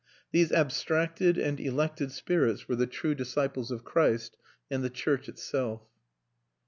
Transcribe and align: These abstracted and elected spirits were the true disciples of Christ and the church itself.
These 0.31 0.51
abstracted 0.51 1.37
and 1.37 1.59
elected 1.59 2.11
spirits 2.11 2.67
were 2.67 2.75
the 2.75 2.87
true 2.87 3.13
disciples 3.13 3.69
of 3.69 3.83
Christ 3.83 4.35
and 4.67 4.83
the 4.83 4.89
church 4.89 5.29
itself. 5.29 5.83